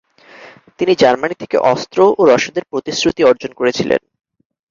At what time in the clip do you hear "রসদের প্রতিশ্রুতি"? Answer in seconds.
2.25-3.21